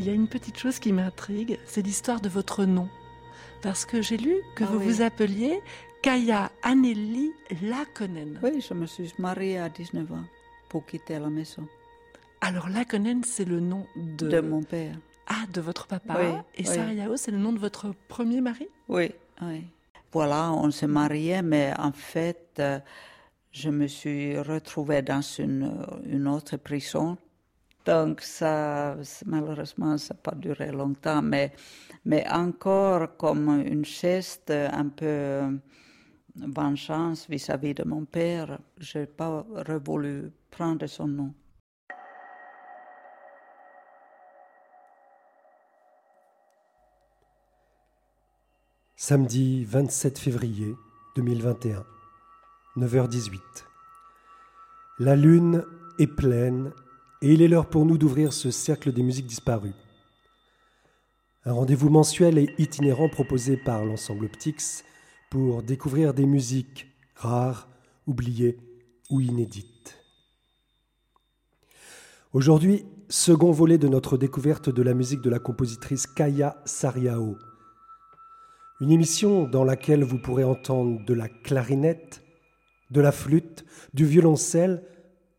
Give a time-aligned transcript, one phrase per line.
[0.00, 2.88] il y a une petite chose qui m'intrigue, c'est l'histoire de votre nom.
[3.60, 4.86] Parce que j'ai lu que Ah vous oui.
[4.86, 5.60] vous appeliez
[6.00, 7.30] Kaya Anneli
[7.60, 8.40] Lakonen.
[8.42, 10.24] Oui, je me suis mariée à 19 ans
[10.70, 11.68] pour quitter la maison
[12.40, 14.26] Alors Lakonen, c'est le nom de...
[14.26, 14.94] de, mon père.
[15.26, 16.16] Ah, de votre papa.
[16.18, 16.74] Oui, Et oui.
[16.74, 18.68] Sariao, c'est le nom de votre premier mari?
[18.88, 19.12] Oui,
[19.42, 19.64] oui.
[20.12, 22.78] Voilà, on s'est mariés, mais en fait, euh,
[23.52, 27.18] je me suis retrouvée dans une, une autre prison.
[27.84, 31.52] Donc, ça, malheureusement, ça n'a pas duré longtemps, mais,
[32.04, 35.50] mais encore comme une geste un peu euh,
[36.36, 39.46] vengeance vis-à-vis de mon père, je n'ai pas
[39.84, 41.34] voulu prendre son nom.
[48.96, 50.76] Samedi 27 février
[51.16, 51.84] 2021,
[52.76, 53.40] 9h18.
[54.98, 55.64] La lune
[55.98, 56.72] est pleine
[57.22, 59.74] et il est l'heure pour nous d'ouvrir ce cercle des musiques disparues.
[61.44, 64.84] Un rendez-vous mensuel et itinérant proposé par l'ensemble Optix
[65.30, 67.68] pour découvrir des musiques rares,
[68.06, 68.58] oubliées
[69.10, 69.96] ou inédites.
[72.32, 77.36] Aujourd'hui, second volet de notre découverte de la musique de la compositrice Kaya Sariao.
[78.80, 82.22] Une émission dans laquelle vous pourrez entendre de la clarinette,
[82.90, 84.84] de la flûte, du violoncelle,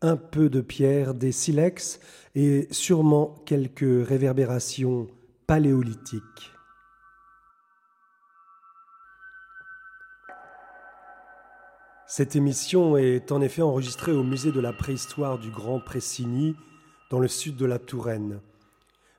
[0.02, 2.00] un peu de pierre, des silex
[2.34, 5.08] et sûrement quelques réverbérations
[5.46, 6.52] paléolithiques.
[12.06, 16.54] Cette émission est en effet enregistrée au musée de la préhistoire du Grand Pressigny,
[17.10, 18.40] dans le sud de la Touraine.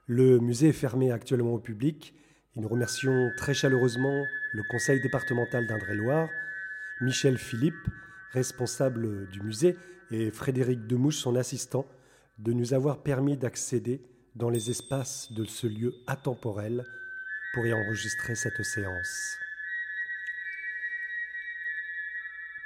[0.05, 2.13] Le musée est fermé actuellement au public
[2.55, 4.23] et nous remercions très chaleureusement
[4.53, 6.29] le conseil départemental d'Indre-et-Loire,
[7.01, 7.87] Michel Philippe,
[8.31, 9.75] responsable du musée,
[10.13, 11.87] et Frédéric Demouche, son assistant,
[12.37, 13.99] de nous avoir permis d'accéder
[14.35, 16.85] dans les espaces de ce lieu atemporel
[17.53, 19.37] pour y enregistrer cette séance.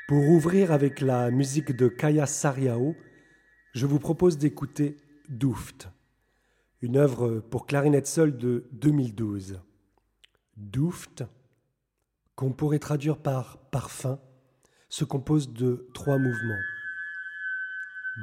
[0.09, 2.95] Pour ouvrir avec la musique de Kaya Sariao,
[3.73, 4.97] je vous propose d'écouter
[5.29, 5.87] Douft,
[6.81, 9.61] une œuvre pour clarinette seule de 2012.
[10.57, 11.23] Douft,
[12.35, 14.19] qu'on pourrait traduire par parfum,
[14.89, 16.76] se compose de trois mouvements.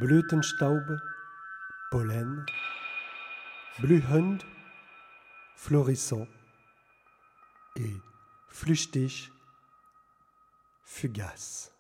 [0.01, 0.83] Blütenstaub,
[1.93, 2.45] pollen,
[3.79, 4.39] blühend,
[5.57, 6.27] florissant,
[7.77, 7.97] et
[8.49, 9.31] flüchtig,
[10.85, 11.73] fugace.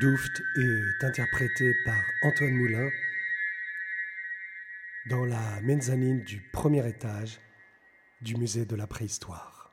[0.00, 2.90] Douft est interprété par Antoine Moulin
[5.06, 7.40] dans la mezzanine du premier étage
[8.20, 9.72] du musée de la préhistoire.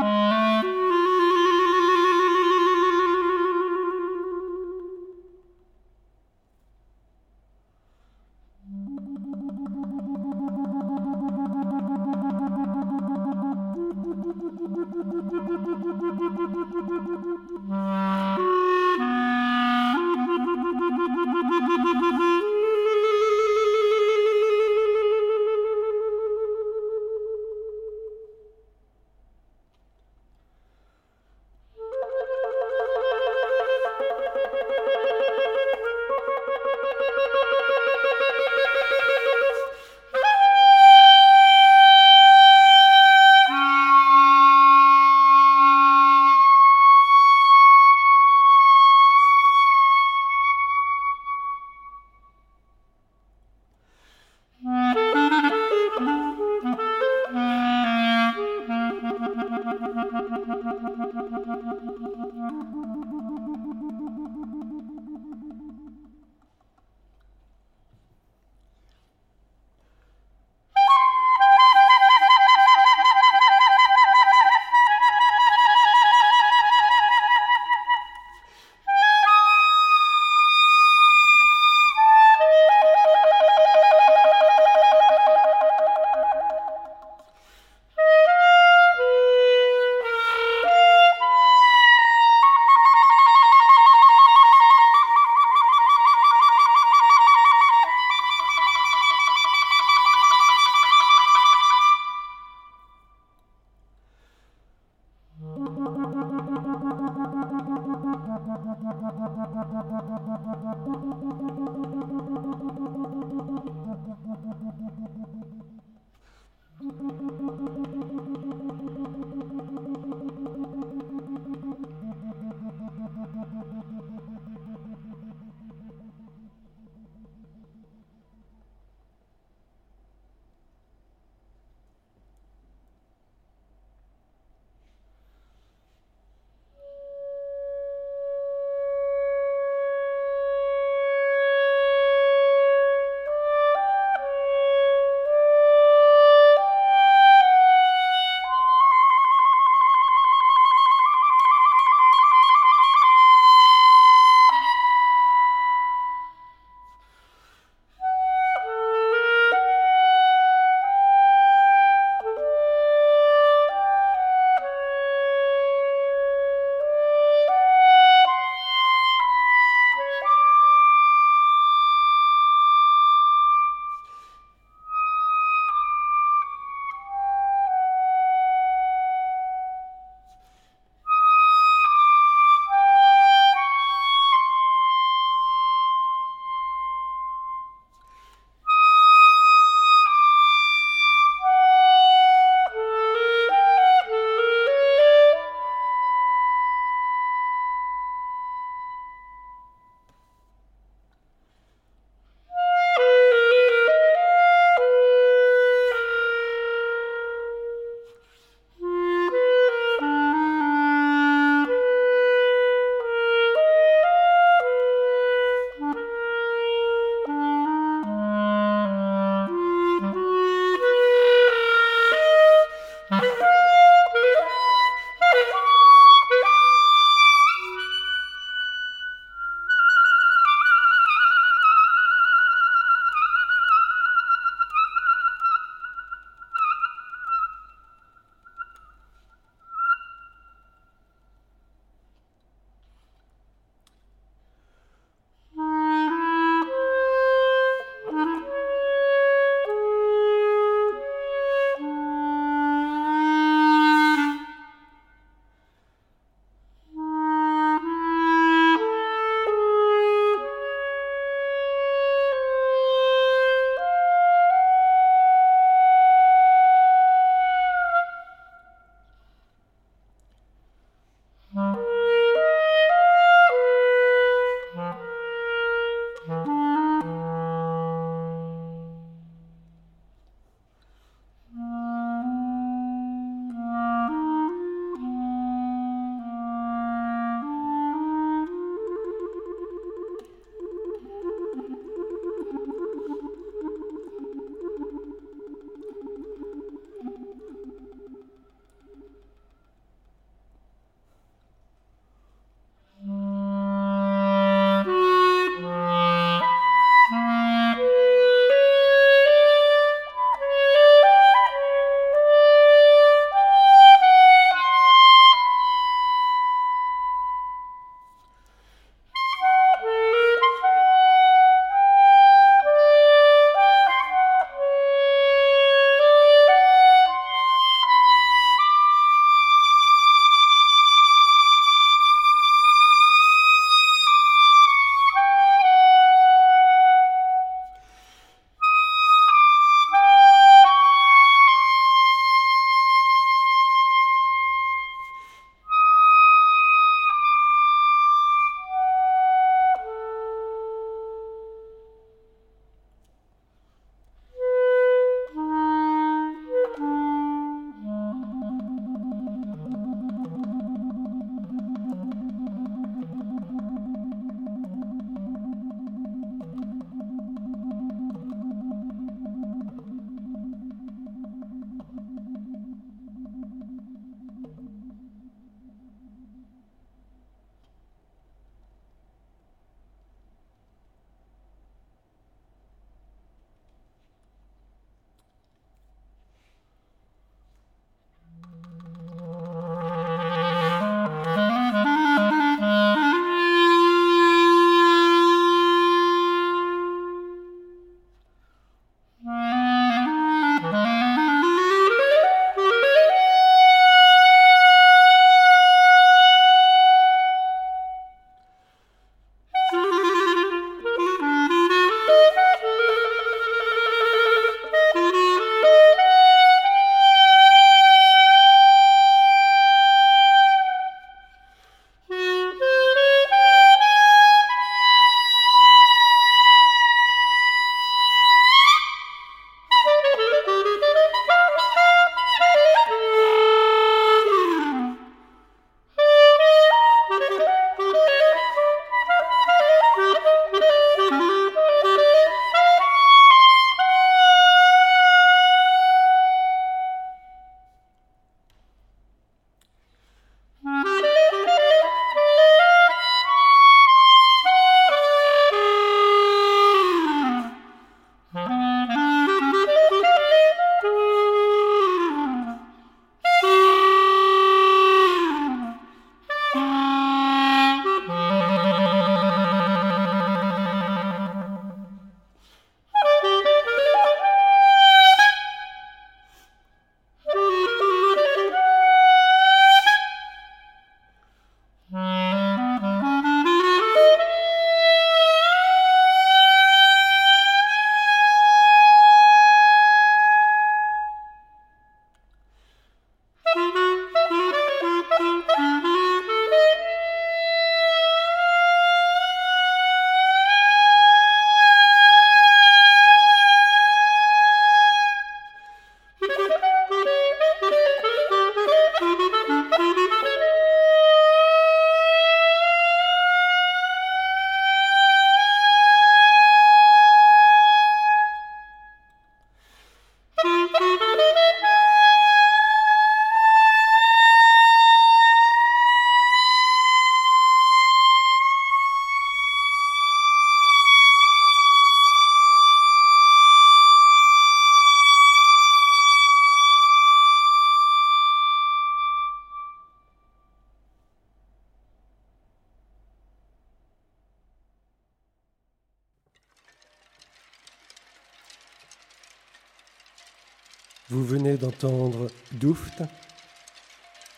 [551.11, 553.03] Vous venez d'entendre Douft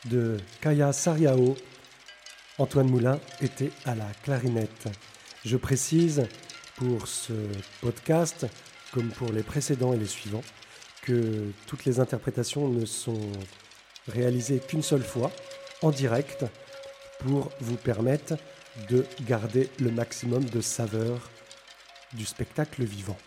[0.05, 1.55] de Kaya Sariao.
[2.57, 4.87] Antoine Moulin était à la clarinette.
[5.45, 6.25] Je précise
[6.77, 7.33] pour ce
[7.79, 8.47] podcast,
[8.91, 10.41] comme pour les précédents et les suivants,
[11.03, 13.31] que toutes les interprétations ne sont
[14.07, 15.31] réalisées qu'une seule fois,
[15.83, 16.43] en direct,
[17.19, 18.33] pour vous permettre
[18.89, 21.29] de garder le maximum de saveur
[22.13, 23.17] du spectacle vivant.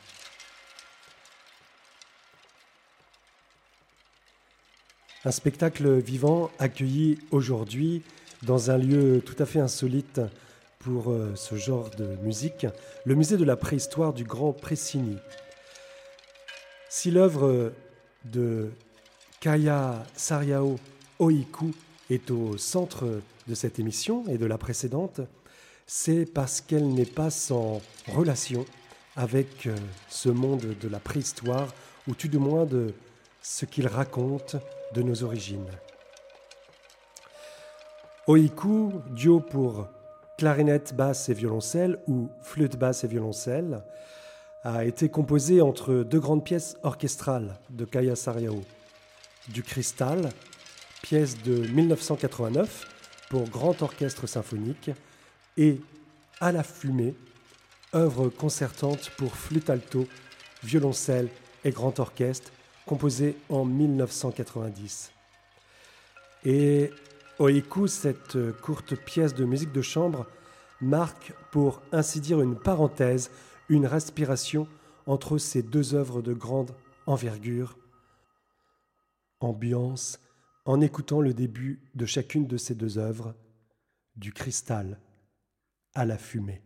[5.26, 8.02] Un spectacle vivant accueilli aujourd'hui
[8.44, 10.20] dans un lieu tout à fait insolite
[10.78, 12.64] pour euh, ce genre de musique,
[13.04, 15.16] le musée de la préhistoire du Grand Pressigny.
[16.88, 17.72] Si l'œuvre
[18.24, 18.70] de
[19.40, 20.76] Kaya Sariao
[21.18, 21.74] Oiku
[22.08, 25.20] est au centre de cette émission et de la précédente,
[25.88, 27.82] c'est parce qu'elle n'est pas sans
[28.14, 28.64] relation
[29.16, 29.74] avec euh,
[30.08, 31.74] ce monde de la préhistoire,
[32.06, 32.94] ou tout du moins de
[33.42, 34.54] ce qu'il raconte
[34.94, 35.70] de nos origines.
[38.26, 39.88] Oiku, duo pour
[40.36, 43.82] clarinette, basse et violoncelle ou flûte basse et violoncelle,
[44.64, 48.62] a été composé entre deux grandes pièces orchestrales de Kaya Sariao.
[49.48, 50.30] Du Cristal,
[51.02, 54.90] pièce de 1989 pour grand orchestre symphonique,
[55.56, 55.80] et
[56.40, 57.14] À la fumée,
[57.94, 60.06] œuvre concertante pour flûte alto,
[60.62, 61.28] violoncelle
[61.64, 62.50] et grand orchestre,
[62.86, 65.10] composée en 1990.
[66.44, 66.90] Et
[67.38, 70.26] Oiku, cette courte pièce de musique de chambre,
[70.80, 73.30] marque, pour ainsi dire, une parenthèse,
[73.68, 74.68] une respiration
[75.06, 76.70] entre ces deux œuvres de grande
[77.06, 77.76] envergure.
[79.40, 80.20] Ambiance
[80.64, 83.34] en écoutant le début de chacune de ces deux œuvres,
[84.16, 84.98] du cristal
[85.94, 86.65] à la fumée.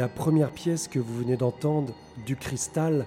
[0.00, 3.04] La première pièce que vous venez d'entendre, Du Cristal,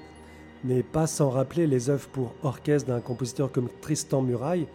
[0.64, 4.68] n'est pas sans rappeler les œuvres pour orchestre d'un compositeur comme Tristan Muraille,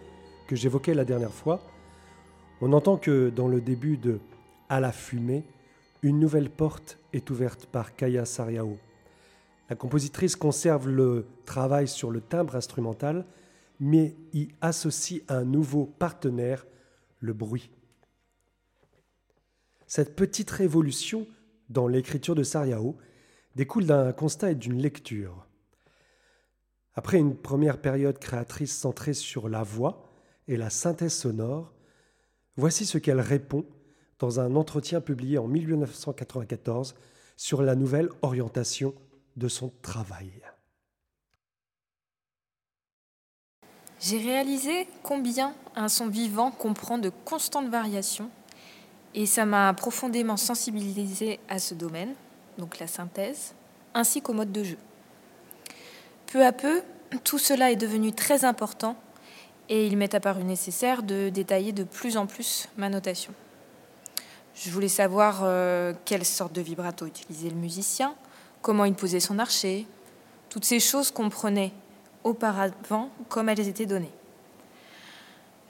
[0.45, 1.61] que j'évoquais la dernière fois,
[2.59, 4.19] on entend que dans le début de
[4.67, 5.45] À la fumée,
[6.01, 8.77] une nouvelle porte est ouverte par Kaya Sariao.
[9.69, 13.25] La compositrice conserve le travail sur le timbre instrumental,
[13.79, 16.67] mais y associe un nouveau partenaire,
[17.21, 17.71] le bruit.
[19.87, 21.25] Cette petite révolution
[21.69, 22.97] dans l'écriture de Sariao
[23.55, 25.45] découle d'un constat et d'une lecture.
[26.95, 30.09] Après une première période créatrice centrée sur la voix
[30.47, 31.71] et la synthèse sonore,
[32.57, 33.65] voici ce qu'elle répond
[34.19, 36.95] dans un entretien publié en 1994
[37.37, 38.93] sur la nouvelle orientation
[39.37, 40.41] de son travail.
[44.01, 48.29] J'ai réalisé combien un son vivant comprend de constantes variations
[49.15, 52.13] et ça m'a profondément sensibilisé à ce domaine,
[52.57, 53.53] donc la synthèse,
[53.93, 54.77] ainsi qu'au mode de jeu.
[56.27, 56.81] Peu à peu,
[57.23, 58.95] tout cela est devenu très important
[59.67, 63.33] et il m'est apparu nécessaire de détailler de plus en plus ma notation.
[64.55, 68.13] Je voulais savoir euh, quelle sorte de vibrato utilisait le musicien,
[68.61, 69.87] comment il posait son archer,
[70.49, 71.71] toutes ces choses qu'on prenait
[72.23, 74.11] auparavant comme elles étaient données.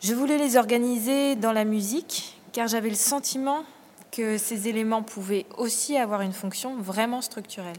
[0.01, 3.63] Je voulais les organiser dans la musique car j'avais le sentiment
[4.11, 7.77] que ces éléments pouvaient aussi avoir une fonction vraiment structurelle.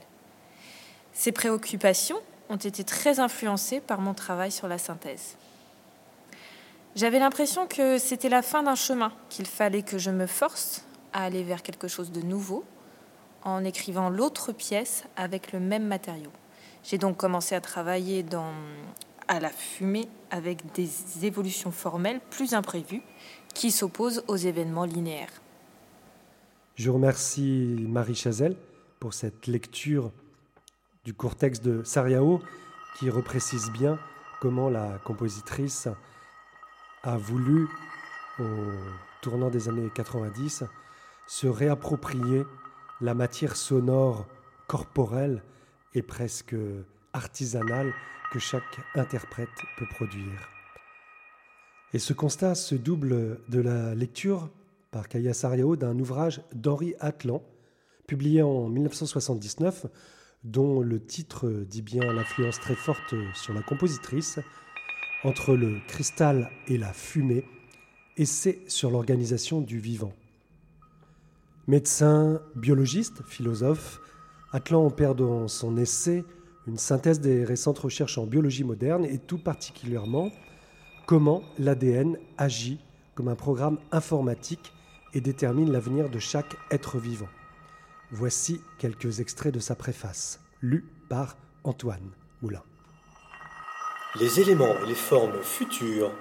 [1.13, 5.37] Ces préoccupations ont été très influencées par mon travail sur la synthèse.
[6.97, 11.25] J'avais l'impression que c'était la fin d'un chemin, qu'il fallait que je me force à
[11.25, 12.65] aller vers quelque chose de nouveau
[13.45, 16.31] en écrivant l'autre pièce avec le même matériau.
[16.83, 18.25] J'ai donc commencé à travailler
[19.29, 20.91] à la fumée avec des
[21.25, 23.03] évolutions formelles plus imprévues
[23.55, 25.33] qui s'oppose aux événements linéaires.
[26.75, 28.57] Je remercie Marie Chazelle
[28.99, 30.13] pour cette lecture
[31.05, 32.41] du court texte de Sariao
[32.99, 33.99] qui reprécise bien
[34.41, 35.89] comment la compositrice
[37.03, 37.69] a voulu,
[38.39, 38.45] au
[39.23, 40.65] tournant des années 90,
[41.27, 42.45] se réapproprier
[43.01, 44.27] la matière sonore
[44.67, 45.43] corporelle
[45.95, 46.55] et presque
[47.13, 47.93] artisanale
[48.33, 50.49] que chaque interprète peut produire.
[51.93, 54.49] Et ce constat se double de la lecture
[54.93, 57.43] par Kaya Sariao d'un ouvrage d'Henri Atlan,
[58.07, 59.87] publié en 1979,
[60.45, 64.39] dont le titre dit bien l'influence très forte sur la compositrice,
[65.25, 67.45] entre le cristal et la fumée,
[68.17, 70.13] essai sur l'organisation du vivant.
[71.67, 74.01] Médecin, biologiste, philosophe,
[74.53, 76.25] Atlan opère dans son essai
[76.69, 80.31] une synthèse des récentes recherches en biologie moderne et tout particulièrement
[81.11, 82.79] comment l'ADN agit
[83.17, 84.73] comme un programme informatique
[85.13, 87.29] et détermine l'avenir de chaque être vivant.
[88.13, 92.63] Voici quelques extraits de sa préface, lus par Antoine Moulin.
[94.21, 96.13] Les éléments et les formes futures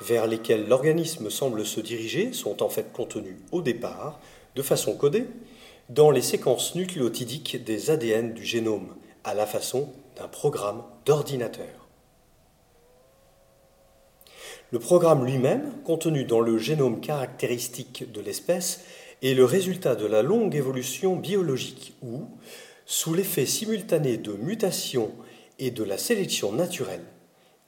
[0.00, 4.20] vers lesquelles l'organisme semble se diriger sont en fait contenus au départ,
[4.54, 5.26] de façon codée,
[5.88, 11.85] dans les séquences nucléotidiques des ADN du génome, à la façon d'un programme d'ordinateur.
[14.72, 18.80] Le programme lui-même, contenu dans le génome caractéristique de l'espèce,
[19.22, 22.28] est le résultat de la longue évolution biologique où,
[22.84, 25.12] sous l'effet simultané de mutation
[25.58, 27.04] et de la sélection naturelle,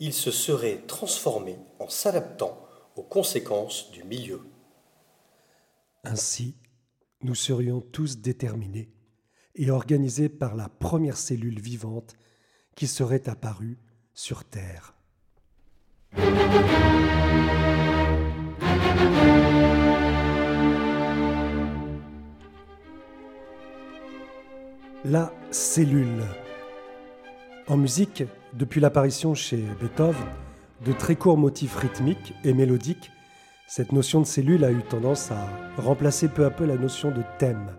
[0.01, 2.59] il se serait transformé en s'adaptant
[2.97, 4.41] aux conséquences du milieu.
[6.05, 6.57] Ainsi,
[7.23, 8.91] nous serions tous déterminés
[9.55, 12.17] et organisés par la première cellule vivante
[12.77, 13.79] qui serait apparue
[14.15, 14.98] sur Terre.
[25.05, 26.25] La cellule.
[27.69, 30.27] En musique, depuis l'apparition chez Beethoven
[30.85, 33.13] de très courts motifs rythmiques et mélodiques,
[33.69, 37.23] cette notion de cellule a eu tendance à remplacer peu à peu la notion de
[37.39, 37.71] thème.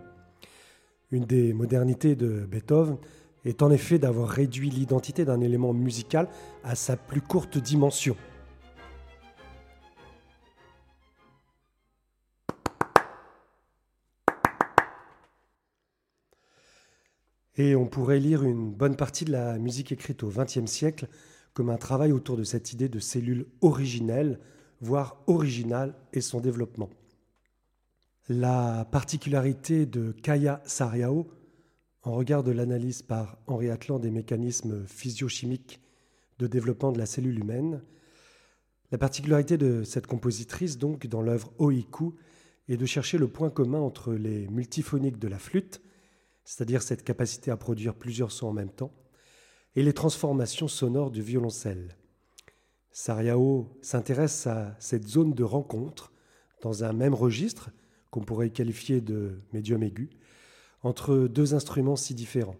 [1.10, 2.96] Une des modernités de Beethoven
[3.44, 6.28] est en effet d'avoir réduit l'identité d'un élément musical
[6.64, 8.16] à sa plus courte dimension.
[17.56, 21.08] Et on pourrait lire une bonne partie de la musique écrite au XXe siècle
[21.52, 24.38] comme un travail autour de cette idée de cellule originelle,
[24.80, 26.88] voire originale, et son développement.
[28.28, 31.28] La particularité de Kaya Sariao,
[32.02, 35.80] en regard de l'analyse par Henri Atlan des mécanismes physiochimiques
[36.38, 37.82] de développement de la cellule humaine,
[38.90, 42.14] la particularité de cette compositrice, donc, dans l'œuvre Oiku,
[42.68, 45.82] est de chercher le point commun entre les multiphoniques de la flûte,
[46.44, 48.92] c'est-à-dire cette capacité à produire plusieurs sons en même temps,
[49.76, 51.96] et les transformations sonores du violoncelle.
[52.90, 56.12] Sariao s'intéresse à cette zone de rencontre
[56.62, 57.70] dans un même registre
[58.10, 60.10] qu'on pourrait qualifier de médium aigu,
[60.82, 62.56] entre deux instruments si différents.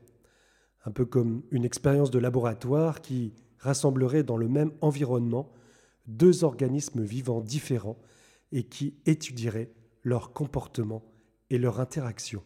[0.85, 5.52] Un peu comme une expérience de laboratoire qui rassemblerait dans le même environnement
[6.06, 7.98] deux organismes vivants différents
[8.52, 9.70] et qui étudierait
[10.02, 11.04] leur comportement
[11.50, 12.42] et leur interaction.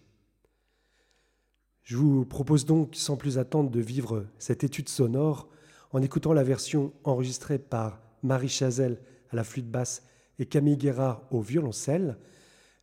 [1.83, 5.49] Je vous propose donc sans plus attendre de vivre cette étude sonore
[5.93, 10.03] en écoutant la version enregistrée par Marie Chazelle à la flûte basse
[10.39, 12.19] et Camille Guérard au violoncelle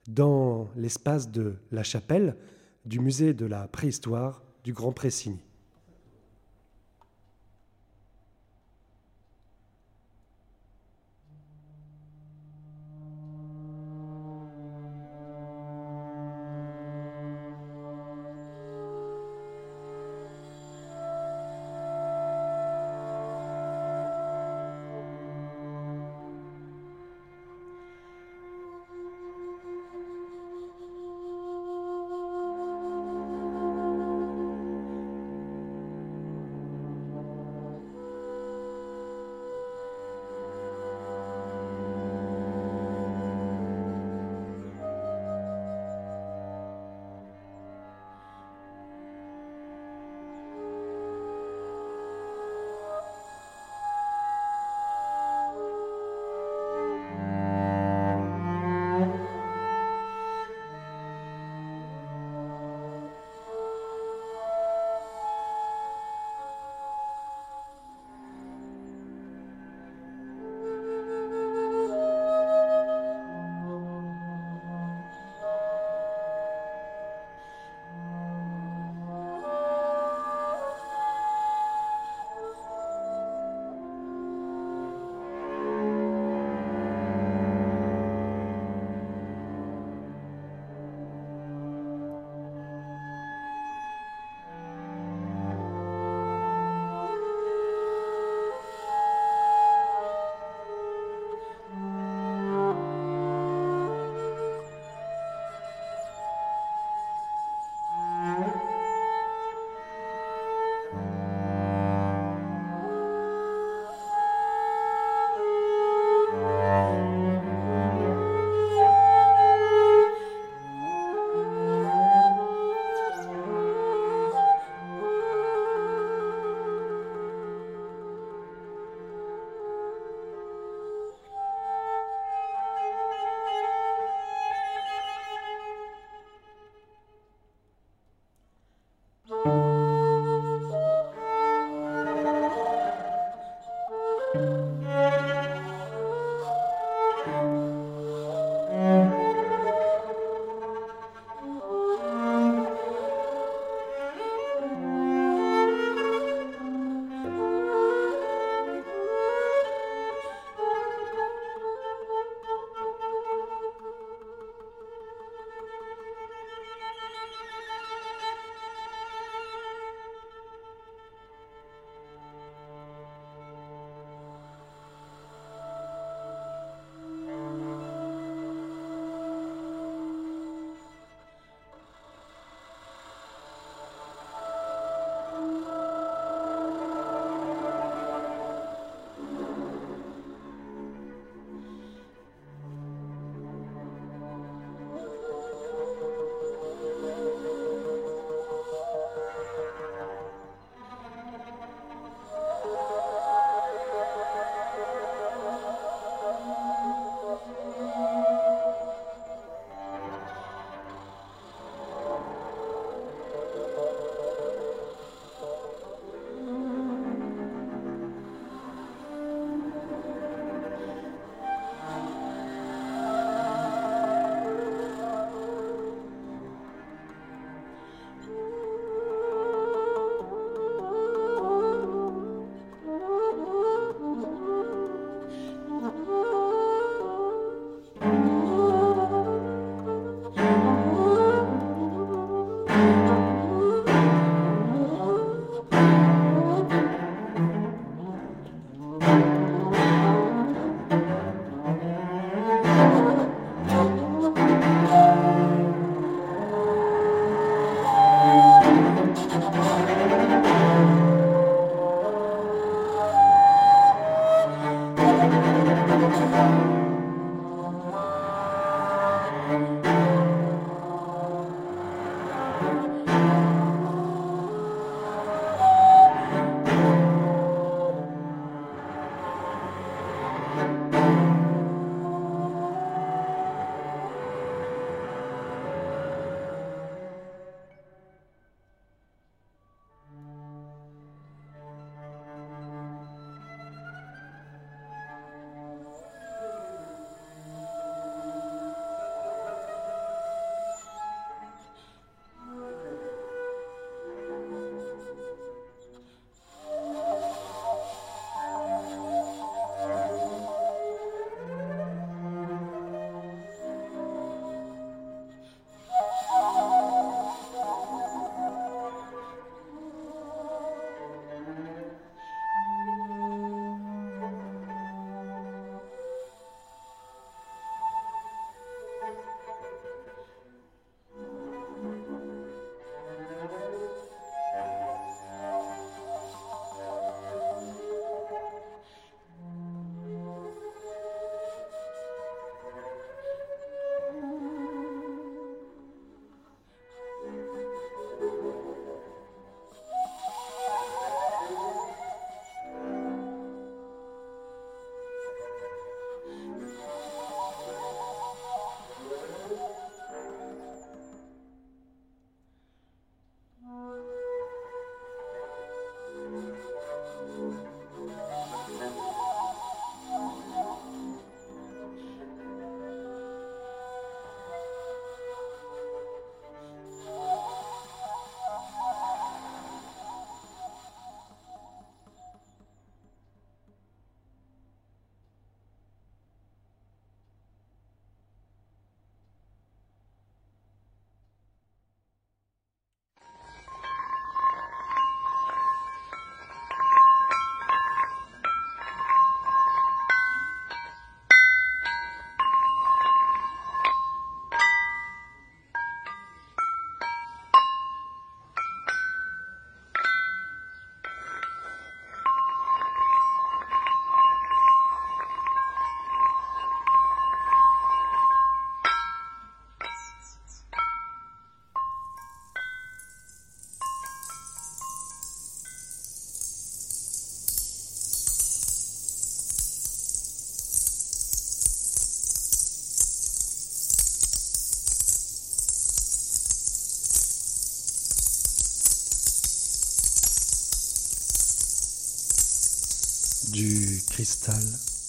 [0.07, 2.37] dans l'espace de la chapelle
[2.85, 5.39] du musée de la préhistoire du Grand Pressigny.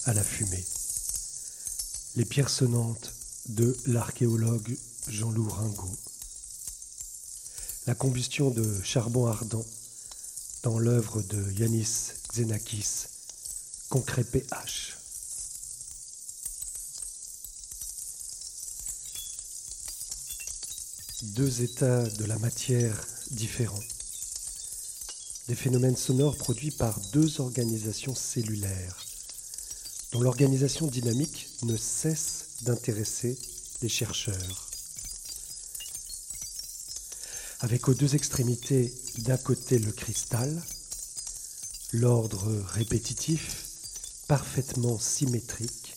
[0.05, 0.65] À la fumée.
[2.15, 3.13] Les pierres sonnantes
[3.49, 4.75] de l'archéologue
[5.07, 5.97] Jean-Loup Ringot.
[7.85, 9.65] La combustion de charbon ardent
[10.63, 13.05] dans l'œuvre de Yanis Xenakis,
[13.89, 14.97] Concret PH.
[21.35, 22.99] Deux états de la matière
[23.29, 23.79] différents.
[25.49, 29.05] Des phénomènes sonores produits par deux organisations cellulaires,
[30.13, 33.37] dont l'organisation dynamique ne cesse d'intéresser
[33.81, 34.69] les chercheurs.
[37.59, 40.63] Avec aux deux extrémités d'un côté le cristal,
[41.91, 43.65] l'ordre répétitif,
[44.29, 45.95] parfaitement symétrique,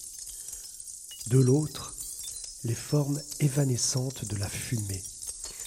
[1.29, 1.95] de l'autre
[2.65, 5.05] les formes évanescentes de la fumée,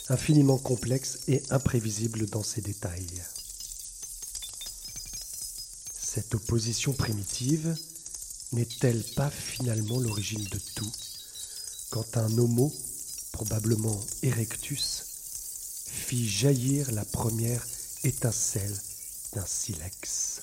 [0.09, 3.23] infiniment complexe et imprévisible dans ses détails.
[6.11, 7.77] Cette opposition primitive
[8.51, 10.91] n'est-elle pas finalement l'origine de tout?
[11.91, 12.73] Quand un homo,
[13.31, 15.03] probablement erectus,
[15.85, 17.63] fit jaillir la première
[18.03, 18.75] étincelle
[19.33, 20.38] d'un silex.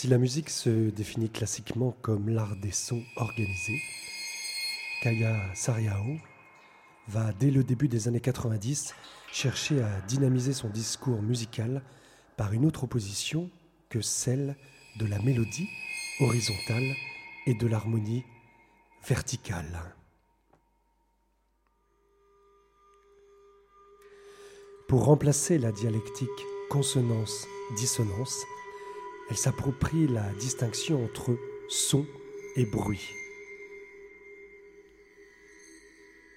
[0.00, 3.82] Si la musique se définit classiquement comme l'art des sons organisés,
[5.02, 6.16] Kaya Sariao
[7.06, 8.94] va dès le début des années 90
[9.30, 11.82] chercher à dynamiser son discours musical
[12.38, 13.50] par une autre opposition
[13.90, 14.56] que celle
[14.98, 15.68] de la mélodie
[16.20, 16.94] horizontale
[17.44, 18.24] et de l'harmonie
[19.06, 19.94] verticale.
[24.88, 26.30] Pour remplacer la dialectique
[26.70, 28.46] consonance-dissonance,
[29.30, 31.38] elle s'approprie la distinction entre
[31.68, 32.04] son
[32.56, 33.08] et bruit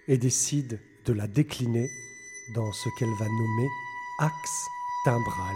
[0.08, 1.90] et décide de la décliner
[2.54, 3.68] dans ce qu'elle va nommer
[4.20, 4.68] axe
[5.06, 5.56] timbral.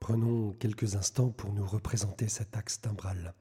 [0.00, 3.34] Prenons quelques instants pour nous représenter cet axe timbral.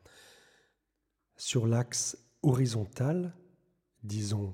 [1.38, 3.36] Sur l'axe horizontal,
[4.04, 4.54] disons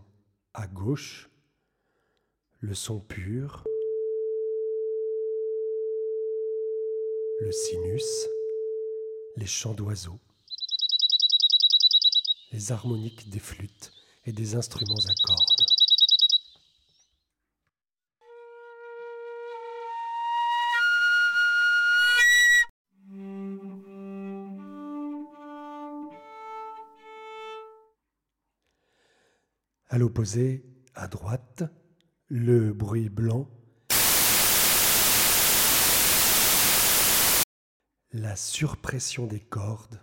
[0.54, 1.31] à gauche,
[2.64, 3.64] le son pur,
[7.40, 8.28] le sinus,
[9.36, 10.20] les chants d'oiseaux,
[12.52, 13.92] les harmoniques des flûtes
[14.26, 15.66] et des instruments à cordes.
[29.90, 31.64] À l'opposé, à droite,
[32.34, 33.46] le bruit blanc,
[38.14, 40.00] la surpression des cordes.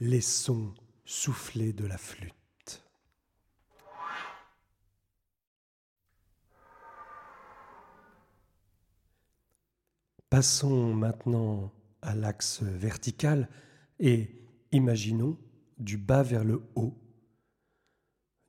[0.00, 0.74] Les sons
[1.06, 2.34] soufflés de la flûte.
[10.28, 13.48] Passons maintenant à l'axe vertical
[13.98, 14.30] et
[14.72, 15.38] imaginons
[15.78, 16.94] du bas vers le haut.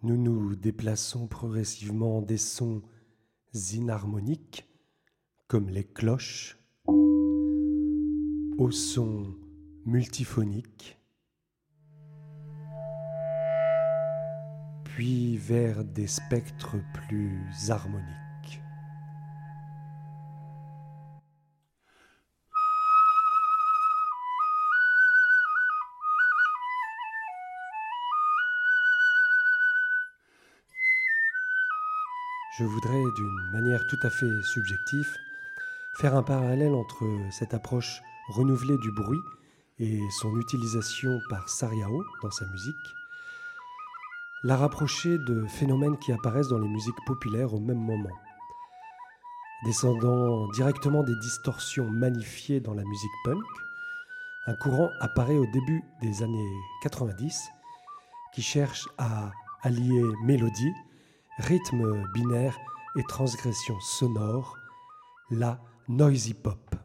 [0.04, 2.82] Nous nous déplaçons progressivement des sons
[3.74, 4.68] inharmoniques
[5.48, 6.58] comme les cloches
[8.58, 9.36] aux sons
[9.86, 10.98] multiphoniques,
[14.84, 18.31] puis vers des spectres plus harmoniques.
[32.62, 35.18] Je voudrais, d'une manière tout à fait subjective,
[35.96, 39.20] faire un parallèle entre cette approche renouvelée du bruit
[39.80, 42.76] et son utilisation par Sariao dans sa musique,
[44.44, 48.16] la rapprocher de phénomènes qui apparaissent dans les musiques populaires au même moment.
[49.66, 53.44] Descendant directement des distorsions magnifiées dans la musique punk,
[54.46, 56.54] un courant apparaît au début des années
[56.84, 57.42] 90
[58.36, 59.32] qui cherche à
[59.64, 60.72] allier mélodie,
[61.42, 62.58] rythme binaire
[62.98, 64.58] et transgression sonore,
[65.32, 66.76] la noisy pop.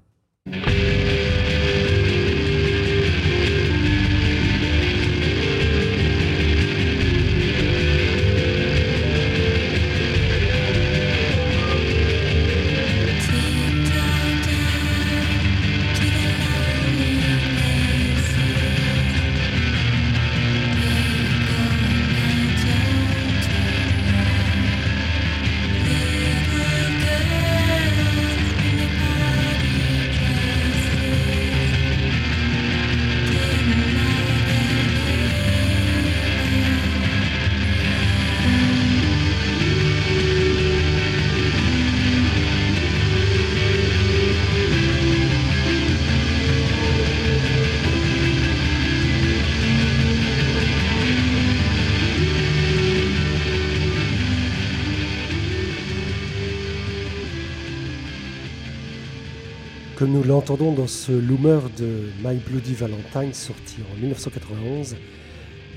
[60.86, 64.94] Dans ce loomer de My Bloody Valentine sorti en 1991,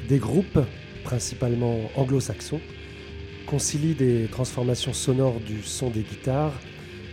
[0.08, 0.60] des groupes,
[1.04, 2.62] principalement anglo-saxons,
[3.48, 6.54] concilient des transformations sonores du son des guitares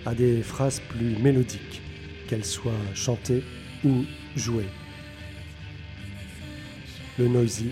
[0.04, 1.80] à des phrases plus mélodiques,
[2.28, 3.42] qu'elles soient chantées
[3.82, 4.04] ou
[4.36, 4.68] jouées.
[7.18, 7.70] Le noisy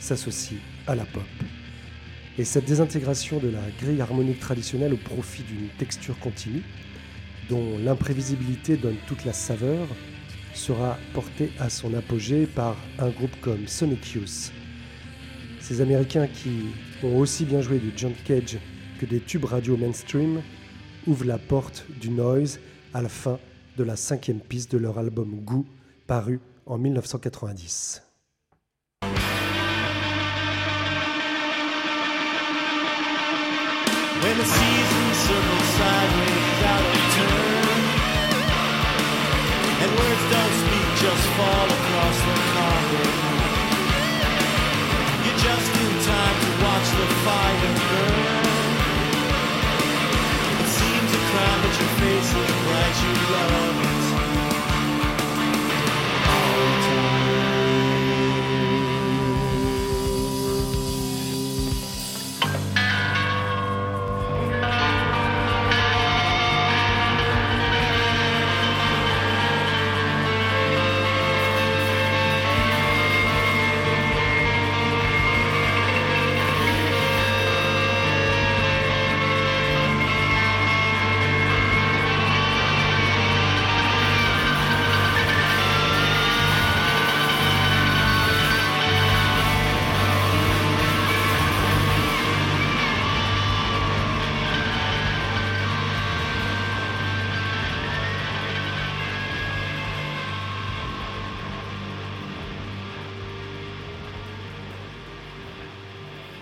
[0.00, 0.58] s'associe
[0.88, 1.22] à la pop.
[2.38, 6.64] Et cette désintégration de la grille harmonique traditionnelle au profit d'une texture continue,
[7.50, 9.88] dont l'imprévisibilité donne toute la saveur,
[10.54, 14.52] sera portée à son apogée par un groupe comme Sonic Youth.
[15.60, 16.66] Ces Américains qui
[17.02, 18.58] ont aussi bien joué du John Cage
[18.98, 20.42] que des tubes radio mainstream
[21.06, 22.60] ouvrent la porte du noise
[22.94, 23.38] à la fin
[23.76, 25.66] de la cinquième piste de leur album Goût,
[26.06, 28.02] paru en 1990.
[34.22, 34.44] When the
[52.90, 53.69] that you love.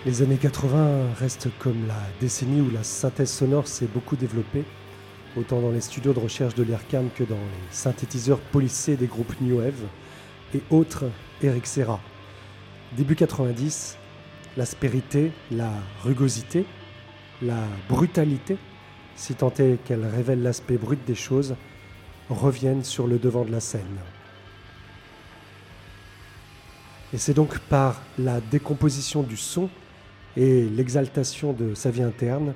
[0.09, 4.63] Les années 80 restent comme la décennie où la synthèse sonore s'est beaucoup développée,
[5.37, 9.39] autant dans les studios de recherche de l'IRCAM que dans les synthétiseurs polissés des groupes
[9.39, 9.83] New Wave
[10.55, 11.05] et autres
[11.43, 11.99] Eric Serra.
[12.97, 13.97] Début 90,
[14.57, 16.65] l'aspérité, la rugosité,
[17.43, 18.57] la brutalité,
[19.15, 21.53] si tant est qu'elle révèle l'aspect brut des choses,
[22.31, 23.99] reviennent sur le devant de la scène.
[27.13, 29.69] Et c'est donc par la décomposition du son
[30.39, 32.53] et l'exaltation de sa vie interne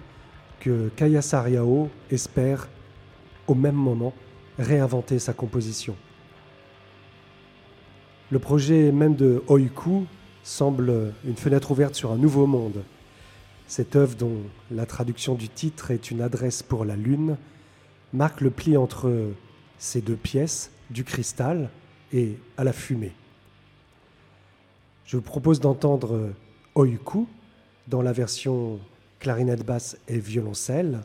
[0.61, 2.69] que Kaya Sariao espère
[3.45, 4.13] au même moment
[4.57, 5.93] réinventer sa composition.
[8.31, 10.05] Le projet même de Oiku
[10.43, 12.86] semble une fenêtre ouverte sur un nouveau monde.
[13.67, 14.38] Cette œuvre, dont
[14.71, 17.36] la traduction du titre est une adresse pour la Lune,
[18.13, 19.11] marque le pli entre
[19.77, 21.69] ces deux pièces, du cristal
[22.13, 23.11] et à la fumée.
[25.03, 26.31] Je vous propose d'entendre
[26.75, 27.27] Oiku,
[27.88, 28.79] dans la version
[29.19, 31.01] clarinette basse et violoncelle,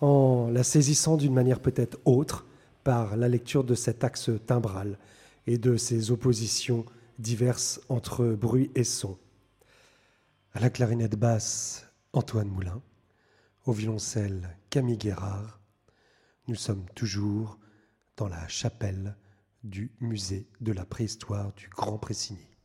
[0.00, 2.44] en la saisissant d'une manière peut-être autre
[2.84, 4.98] par la lecture de cet axe timbral
[5.46, 6.84] et de ses oppositions
[7.18, 9.18] diverses entre bruit et son.
[10.52, 12.80] À la clarinette basse, Antoine Moulin,
[13.64, 15.60] au violoncelle, Camille Guérard.
[16.48, 17.58] Nous sommes toujours
[18.16, 19.16] dans la chapelle
[19.64, 22.55] du musée de la préhistoire du Grand Pressigny.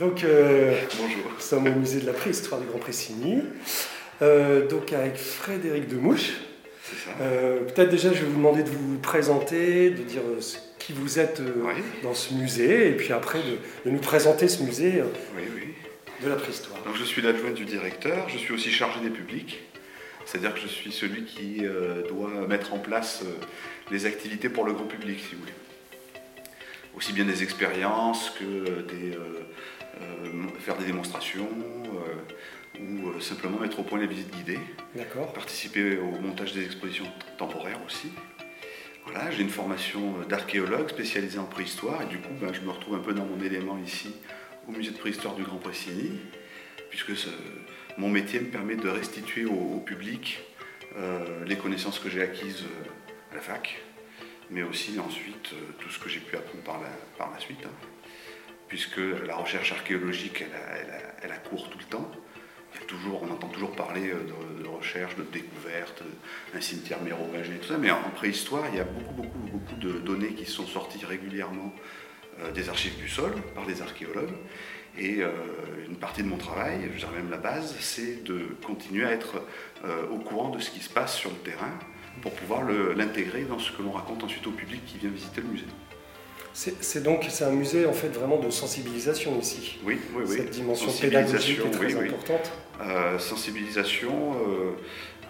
[0.00, 1.30] Donc, euh, Bonjour.
[1.34, 3.42] nous sommes au musée de la préhistoire du Grand Pressigny,
[4.22, 6.38] euh, donc avec Frédéric Demouche.
[7.20, 10.22] Euh, Peut-être déjà, je vais vous demander de vous présenter, de dire
[10.78, 11.42] qui vous êtes
[12.02, 13.40] dans ce musée, et puis après
[13.84, 15.02] de, nous présenter ce musée
[16.24, 16.82] de la préhistoire.
[16.84, 19.60] Donc, je suis l'adjoint du directeur, je suis aussi chargé des publics,
[20.24, 21.62] c'est-à-dire que je suis celui qui
[22.08, 23.24] doit mettre en place
[23.90, 25.52] les activités pour le grand public, si vous voulez.
[26.96, 29.16] Aussi bien des expériences que des
[30.00, 34.60] euh, faire des démonstrations euh, ou euh, simplement mettre au point les visites guidées.
[35.34, 37.06] Participer au montage des expositions
[37.38, 38.08] temporaires aussi.
[39.04, 42.94] Voilà, j'ai une formation d'archéologue spécialisée en préhistoire et du coup ben, je me retrouve
[42.94, 44.14] un peu dans mon élément ici
[44.68, 46.12] au musée de préhistoire du Grand Pressigny
[46.90, 47.12] puisque
[47.98, 50.40] mon métier me permet de restituer au, public
[51.46, 52.64] les connaissances que j'ai acquises
[53.30, 53.80] à la fac,
[54.50, 56.64] mais aussi ensuite tout ce que j'ai pu apprendre
[57.16, 57.64] par la, suite.
[57.64, 57.88] Hein
[58.70, 60.44] puisque la recherche archéologique,
[61.22, 62.10] elle, a, cours tout le temps.
[63.20, 66.04] on entend toujours parler euh, de, recherche, de découverte,
[66.54, 69.98] un cimetière mérovingien, tout ça, mais en, préhistoire, il y a beaucoup, beaucoup, beaucoup de
[69.98, 71.74] données qui sont sorties régulièrement
[72.40, 74.36] euh, des archives du sol par les archéologues.
[74.98, 75.30] Et euh,
[75.88, 79.42] une partie de mon travail, je dirais même la base, c'est de continuer à être
[80.10, 81.72] au courant de ce qui se passe sur le terrain
[82.20, 82.64] pour pouvoir
[82.96, 85.64] l'intégrer dans ce que l'on raconte ensuite au public qui vient visiter le musée.
[86.52, 89.78] C'est donc c'est un musée en fait vraiment de sensibilisation ici.
[89.84, 90.36] Oui, oui, oui.
[90.36, 92.52] Cette dimension pédagogique est très importante.
[92.82, 94.72] Euh, sensibilisation euh,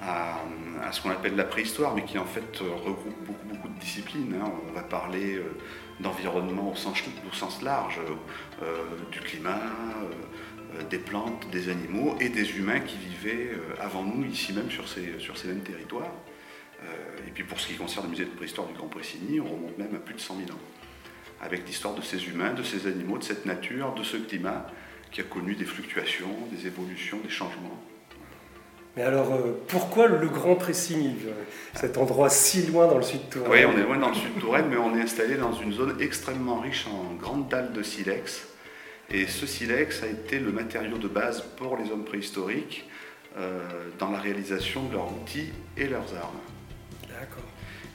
[0.03, 3.79] à, ce qu'on appelle la préhistoire, mais qui en fait euh, regroupe beaucoup, beaucoup de
[3.81, 4.35] disciplines.
[4.41, 4.51] Hein.
[4.69, 5.41] On va parler
[6.01, 6.99] d'environnement au sens,
[7.31, 8.01] au sens large,
[9.13, 9.61] du climat,
[10.89, 15.19] des plantes, des animaux et des humains qui vivaient avant nous ici même sur ces,
[15.19, 16.13] sur ces mêmes territoires.
[17.27, 19.79] et puis pour ce qui concerne le musée de préhistoire du Grand Pressigny, on remonte
[19.79, 20.61] même à plus de 100 000 ans
[21.41, 24.67] avec l'histoire de ces humains, de ces animaux, de cette nature, de ce climat
[25.11, 27.83] qui a connu des fluctuations, des évolutions, des changements.
[28.97, 31.15] Mais alors, euh, pourquoi le Grand Pressigny,
[31.75, 34.15] cet endroit si loin dans le sud de Touraine Oui, on est loin dans le
[34.15, 37.73] sud de Touraine, mais on est installé dans une zone extrêmement riche en grandes dalles
[37.73, 38.49] de silex.
[39.13, 42.89] Et ce silex a été le matériau de base pour les hommes préhistoriques
[43.39, 43.61] euh,
[43.99, 46.41] dans la réalisation de leurs outils et leurs armes.
[47.09, 47.45] D'accord.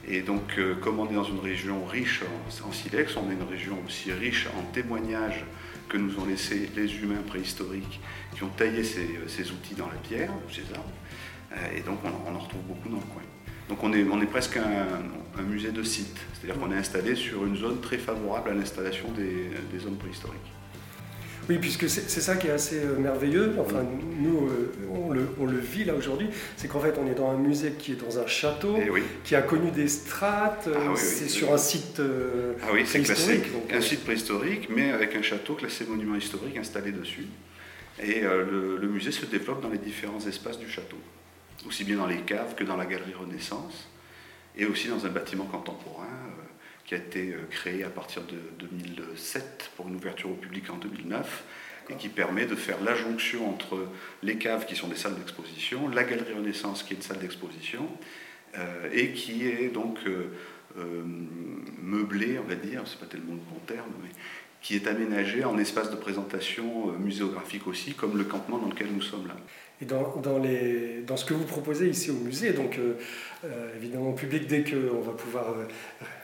[0.08, 2.22] Et donc, euh, comme on est dans une région riche
[2.64, 5.44] en, silex, on est une région aussi riche en témoignages
[5.88, 8.00] que nous ont laissés les humains préhistoriques
[8.34, 10.90] qui ont taillé ces, outils dans la pierre, ces arbres.
[11.74, 13.22] Et donc, on, en retrouve beaucoup dans le coin.
[13.68, 17.46] Donc, on est, on est presque un, musée de site, c'est-à-dire qu'on est installé sur
[17.46, 20.55] une zone très favorable à l'installation des hommes préhistoriques.
[21.48, 23.54] Oui, puisque c'est ça qui est assez euh, merveilleux.
[23.60, 23.84] Enfin,
[24.20, 24.72] nous, euh,
[25.38, 26.28] on le, vit là aujourd'hui.
[26.56, 29.36] C'est qu'en fait, on est dans un musée qui est dans un château, eh qui
[29.36, 30.68] a connu des strates.
[30.74, 33.44] Ah c'est sur un site euh, ah oui, préhistorique.
[33.72, 37.26] un site préhistorique, mais avec un château classé monument historique installé dessus.
[38.02, 40.98] Et le, musée se développe dans les différents espaces du château,
[41.66, 43.88] aussi bien dans les caves que dans la galerie Renaissance,
[44.54, 46.04] et aussi dans un bâtiment contemporain
[46.86, 50.76] qui a été euh, créé à partir de 2007 pour une ouverture au public en
[50.76, 51.44] 2009
[51.90, 53.88] et qui permet de faire la jonction entre
[54.22, 57.88] les caves qui sont des salles d'exposition, la galerie Renaissance qui est une salle d'exposition
[58.56, 61.04] euh, et qui est donc euh,
[61.82, 64.10] meublée, on va dire, c'est pas tellement le bon terme, mais
[64.60, 69.00] qui est aménagé en espace de présentation muséographique aussi, comme le campement dans lequel nous
[69.02, 69.36] sommes là.
[69.82, 72.78] Et dans, dans, les, dans ce que vous proposez ici au musée, donc
[73.76, 75.54] évidemment public dès qu'on va pouvoir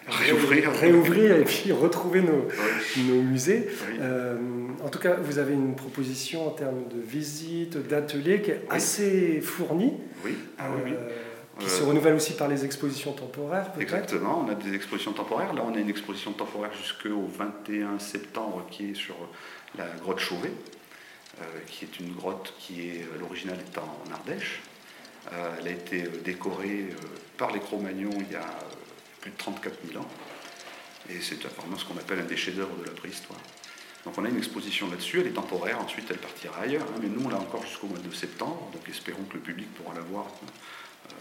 [0.09, 1.37] réouvrir.
[1.37, 2.49] et puis retrouver nos,
[3.09, 3.69] nos musées.
[4.01, 4.37] Euh,
[4.83, 9.41] en tout cas, vous avez une proposition en termes de visites, d'ateliers qui est assez
[9.41, 9.95] fournie.
[10.25, 10.37] Oui.
[10.59, 11.09] Ah euh,
[11.59, 15.53] qui se renouvelle aussi par les expositions temporaires, Exactement, on a des expositions temporaires.
[15.53, 19.15] Là, on a une exposition temporaire jusqu'au 21 septembre qui est sur
[19.77, 20.82] la grotte Chauvet, euh,
[21.67, 24.61] qui est une grotte qui est, l'original est en Ardèche.
[25.31, 26.89] elle a été décorée
[27.37, 28.47] par les Cro-Magnons il y a
[29.21, 30.09] plus de 34 000 ans.
[31.11, 33.41] Et c'est apparemment ce qu'on appelle un des chefs-d'œuvre de la préhistoire.
[34.05, 37.09] Donc on a une exposition là-dessus, elle est temporaire, ensuite elle partira ailleurs, hein, mais
[37.09, 40.01] nous on l'a encore jusqu'au mois de septembre, donc espérons que le public pourra la
[40.01, 41.15] voir euh,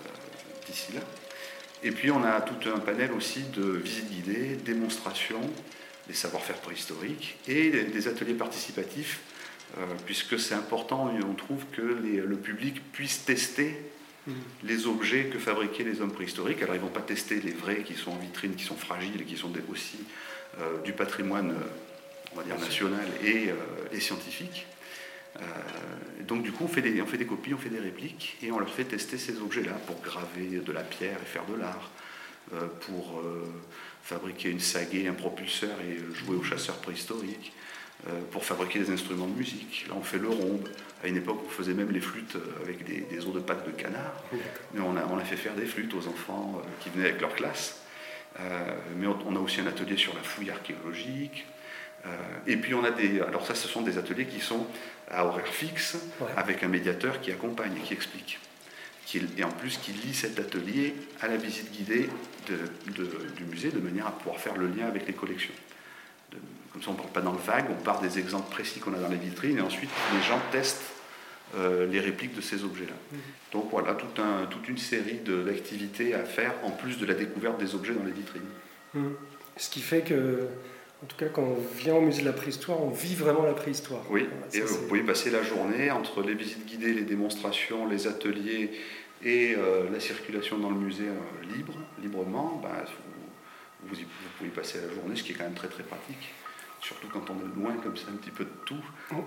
[0.65, 1.01] d'ici là.
[1.83, 5.47] Et puis on a tout un panel aussi de visites guidées, démonstrations,
[6.07, 9.30] des savoir-faire préhistoriques et des ateliers participatifs, euh,
[10.05, 13.91] puisque c'est important, on trouve que le public puisse tester
[14.27, 14.33] Mm.
[14.63, 16.61] les objets que fabriquaient les hommes préhistoriques.
[16.61, 19.19] Alors ils ne vont pas tester les vrais qui sont en vitrine, qui sont fragiles
[19.21, 19.97] et qui sont aussi
[20.59, 24.65] euh, du patrimoine, euh, on va dire, national et, euh, scientifique.
[26.27, 28.51] donc du coup, on fait, des, on fait des copies, on fait des répliques et
[28.51, 31.89] on leur fait tester ces objets-là pour graver de la pierre et faire de l'art,
[32.81, 33.21] pour
[34.03, 37.53] fabriquer une sagaie, un propulseur et jouer aux chasseurs préhistoriques,
[38.31, 39.85] pour fabriquer des instruments de musique.
[39.87, 40.67] Là, on fait le rhombe.
[41.03, 44.23] À une époque, on faisait même les flûtes avec des, os de pattes de canard.
[44.73, 47.35] Mais on a, on a, fait faire des flûtes aux enfants qui venaient avec leur
[47.35, 47.81] classe.
[48.97, 51.45] mais on a aussi un atelier sur la fouille archéologique.
[52.47, 53.21] et puis on a des...
[53.21, 54.65] Alors ça, ce sont des ateliers qui sont
[55.11, 55.97] à horaire fixe,
[56.37, 58.39] avec un médiateur qui accompagne et qui explique.
[59.13, 62.09] et en plus, qui lie cet atelier à la visite guidée
[63.35, 65.53] du musée, de manière à pouvoir faire le lien avec les collections.
[66.71, 68.93] Comme ça, on ne parle pas dans le vague, on part des exemples précis qu'on
[68.93, 70.81] a dans les vitrines, et ensuite, les gens testent
[71.55, 72.93] euh, les répliques de ces objets-là.
[72.93, 73.17] Mmh.
[73.51, 77.93] Donc voilà, toute une série d'activités à faire, en plus de la découverte des objets
[77.93, 78.41] dans les vitrines.
[78.93, 79.09] Mmh.
[79.57, 80.47] Ce qui fait que
[81.03, 83.53] en tout cas, quand on vient au musée de la préhistoire, on vit vraiment la
[83.53, 84.03] préhistoire.
[84.11, 88.69] Oui, et vous pouvez passer la journée entre les visites guidées, les démonstrations, les ateliers
[89.23, 92.61] et euh, la circulation dans le musée euh, libre, librement.
[92.61, 92.69] Ben,
[93.83, 93.95] vous,
[94.37, 96.33] pouvez passer la journée, ce qui est quand même très très pratique.
[96.81, 98.83] Surtout quand on est loin comme ça, un petit peu de tout.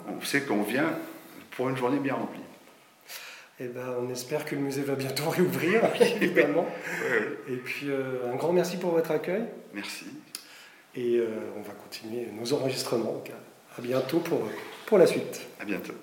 [0.08, 0.98] On sait qu'on vient
[1.52, 2.40] pour une journée bien remplie.
[3.60, 6.66] Eh ben, on espère que le musée va bientôt réouvrir, évidemment.
[7.48, 9.44] Et puis, euh, un grand merci pour votre accueil.
[9.72, 10.06] Merci.
[10.96, 13.22] Et euh, on va continuer nos enregistrements.
[13.78, 14.48] à bientôt pour,
[14.86, 15.46] pour la suite.
[15.60, 15.94] À bientôt.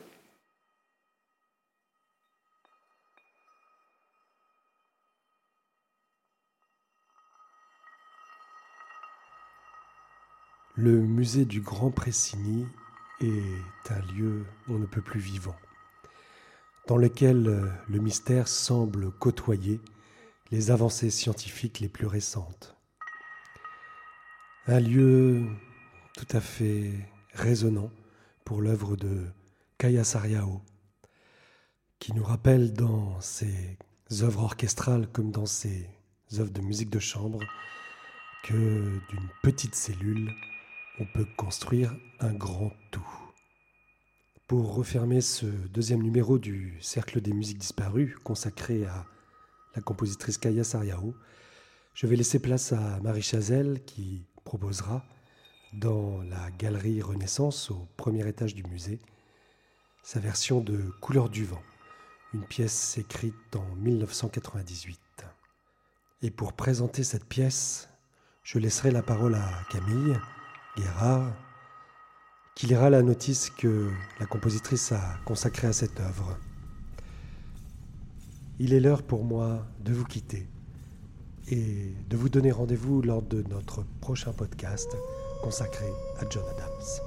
[10.83, 12.65] Le musée du Grand Pressigny
[13.19, 15.55] est un lieu on ne peut plus vivant,
[16.87, 19.79] dans lequel euh, le mystère semble côtoyer
[20.49, 22.75] les avancées scientifiques les plus récentes.
[24.65, 25.45] Un lieu
[26.17, 26.93] tout à fait
[27.33, 27.91] résonnant
[28.43, 29.27] pour l'œuvre de
[29.77, 30.63] Kaya Sariao,
[31.99, 33.77] qui nous rappelle dans ses
[34.23, 35.87] œuvres orchestrales comme dans ses
[36.39, 37.39] œuvres de musique de chambre
[38.43, 40.31] que d'une petite cellule,
[40.99, 43.07] on peut construire un grand tout.
[44.47, 49.05] Pour refermer ce deuxième numéro du Cercle des musiques disparues consacré à
[49.75, 51.15] la compositrice Kaya Sariao,
[51.93, 55.05] je vais laisser place à Marie Chazelle qui proposera
[55.73, 58.99] dans la galerie Renaissance au premier étage du musée
[60.03, 61.61] sa version de Couleur du vent,
[62.33, 64.99] une pièce écrite en 1998.
[66.23, 67.89] Et pour présenter cette pièce,
[68.43, 70.17] je laisserai la parole à Camille
[70.77, 71.33] Guérard,
[72.55, 76.37] qui lira la notice que la compositrice a consacrée à cette œuvre.
[78.59, 80.47] Il est l'heure pour moi de vous quitter
[81.49, 84.95] et de vous donner rendez-vous lors de notre prochain podcast
[85.43, 85.87] consacré
[86.19, 87.01] à John Adams.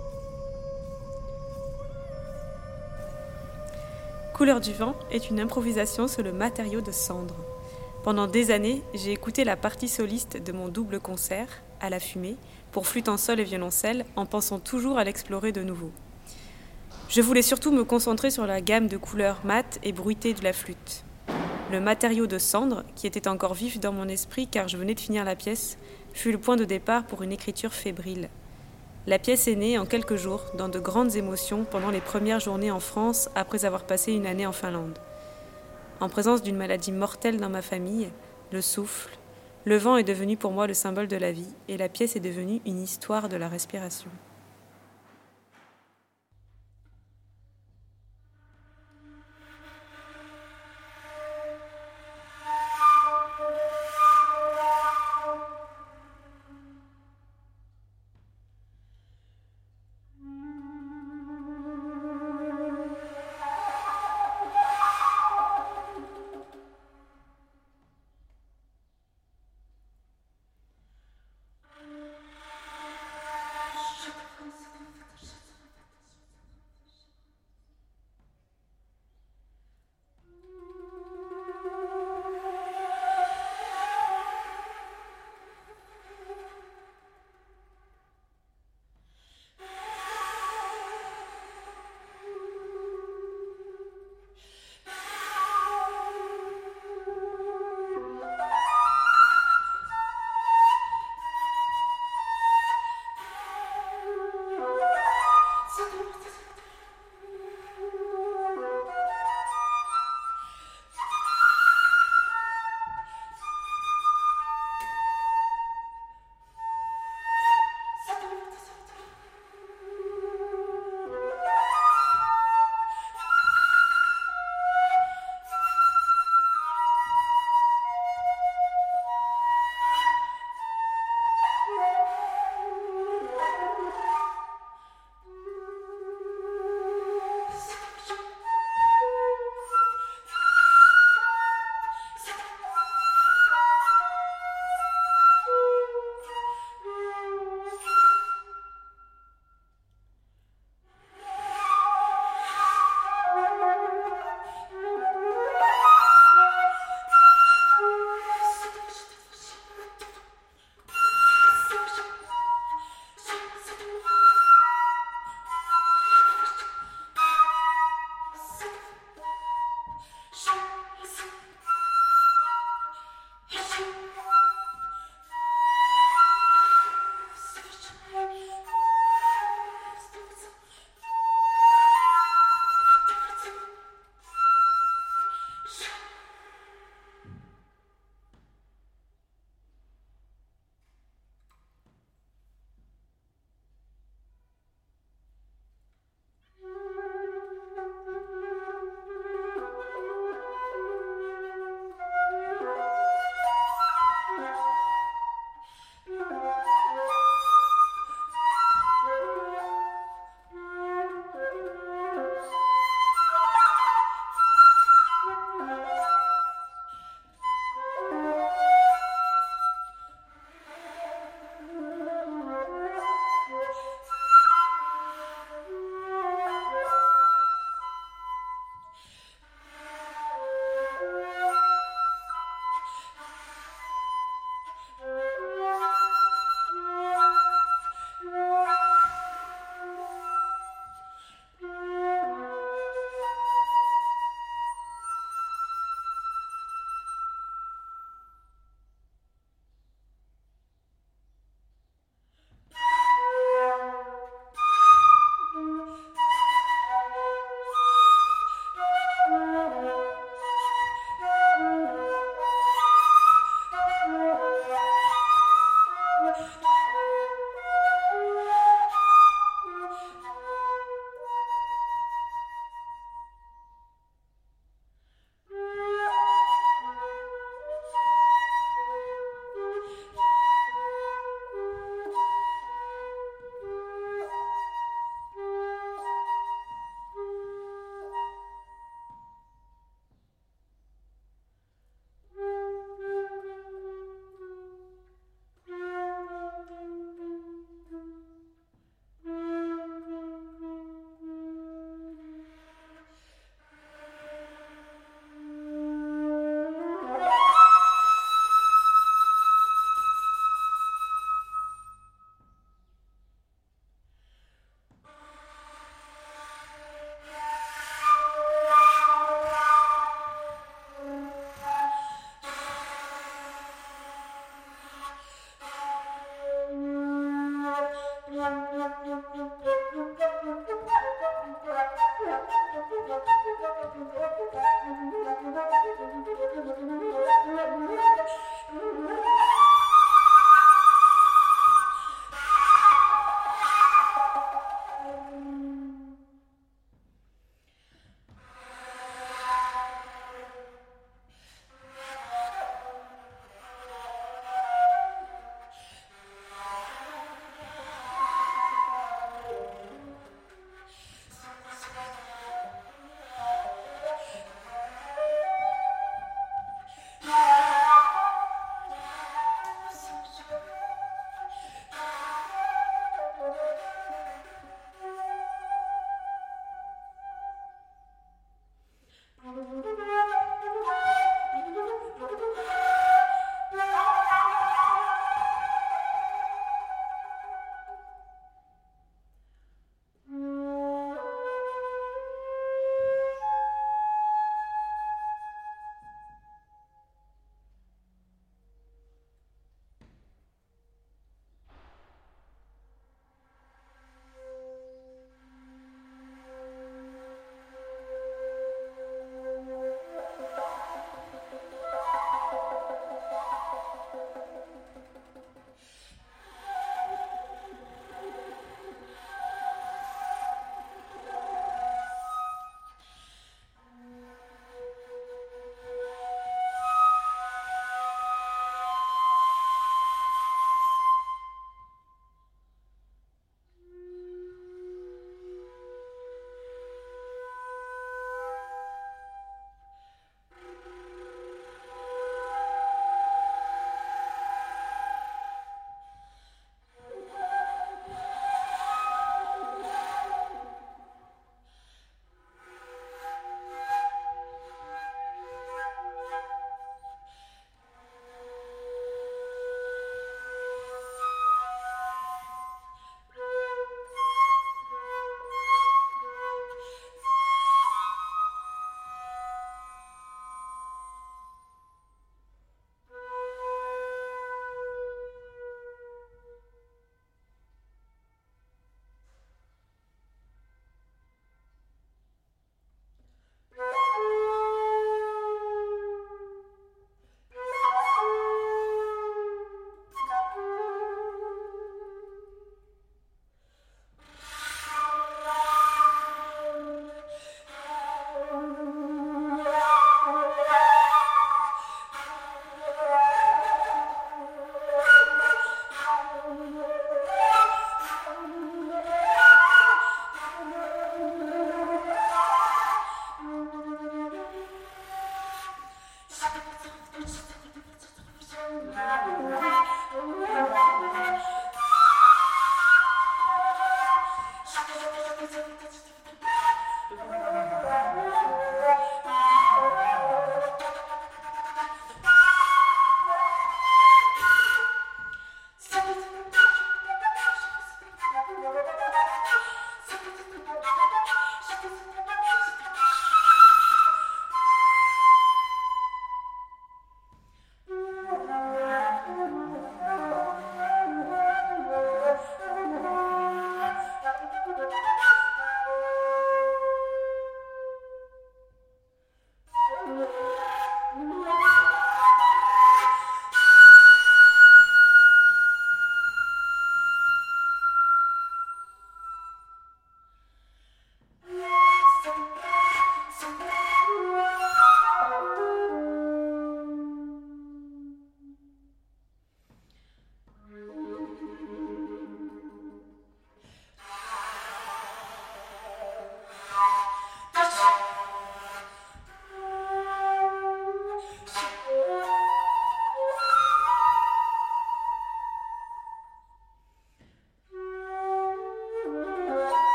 [4.35, 7.37] Couleur du vent est une improvisation sur le matériau de cendre.
[8.03, 11.49] Pendant des années, j'ai écouté la partie soliste de mon double concert,
[11.81, 12.37] à la fumée,
[12.75, 15.93] pour flûte en sol et violoncelle, en pensant toujours à l'explorer de nouveau.
[17.09, 20.53] Je voulais surtout me concentrer sur la gamme de couleurs mates et bruitées de la
[20.53, 21.05] flûte.
[21.71, 25.01] Le matériau de cendre, qui était encore vif dans mon esprit car je venais de
[25.01, 25.79] finir la pièce,
[26.15, 28.29] fut le point de départ pour une écriture fébrile.
[29.07, 32.73] La pièce est née en quelques jours, dans de grandes émotions, pendant les premières journées
[32.73, 34.99] en France après avoir passé une année en Finlande.
[36.01, 38.09] En présence d'une maladie mortelle dans ma famille,
[38.51, 39.17] le souffle,
[39.67, 42.21] le vent est devenu pour moi le symbole de la vie, et la pièce est
[42.21, 44.11] devenue une histoire de la respiration.